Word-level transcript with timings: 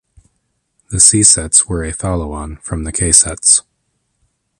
The 0.89 0.99
C 0.99 1.21
sets 1.21 1.67
were 1.67 1.83
a 1.83 1.93
follow-on 1.93 2.55
from 2.57 2.85
the 2.85 2.91
K 2.91 3.11
sets. 3.11 3.61